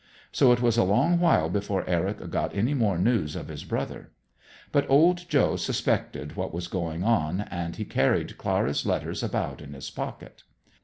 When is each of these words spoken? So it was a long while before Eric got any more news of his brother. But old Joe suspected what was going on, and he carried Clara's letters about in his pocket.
So 0.31 0.51
it 0.51 0.63
was 0.63 0.77
a 0.79 0.83
long 0.83 1.19
while 1.19 1.47
before 1.47 1.87
Eric 1.87 2.27
got 2.31 2.55
any 2.55 2.73
more 2.73 2.97
news 2.97 3.35
of 3.35 3.49
his 3.49 3.63
brother. 3.63 4.09
But 4.71 4.89
old 4.89 5.29
Joe 5.29 5.57
suspected 5.57 6.35
what 6.35 6.51
was 6.51 6.67
going 6.67 7.03
on, 7.03 7.41
and 7.41 7.75
he 7.75 7.85
carried 7.85 8.35
Clara's 8.39 8.83
letters 8.83 9.21
about 9.21 9.61
in 9.61 9.73
his 9.73 9.91
pocket. 9.91 10.41